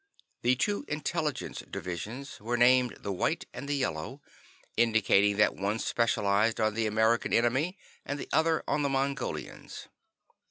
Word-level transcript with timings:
The 0.41 0.55
two 0.55 0.83
intelligence 0.87 1.59
divisions 1.59 2.39
were 2.39 2.57
named 2.57 2.97
the 3.01 3.11
White 3.11 3.45
and 3.53 3.69
the 3.69 3.75
Yellow, 3.75 4.19
indicating 4.75 5.37
that 5.37 5.53
one 5.55 5.77
specialized 5.77 6.59
on 6.59 6.73
the 6.73 6.87
American 6.87 7.33
enemy 7.33 7.77
and 8.03 8.17
the 8.19 8.27
other 8.33 8.63
on 8.67 8.81
the 8.81 8.89
Mongolians. 8.89 9.89